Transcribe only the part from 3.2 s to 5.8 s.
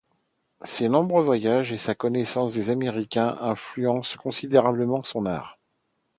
influencent considérablement son art.